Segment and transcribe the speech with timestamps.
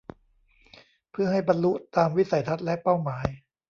[1.11, 3.25] เพื่อให้บรรลุตามวิสัยทัศน์และเป้าหมาย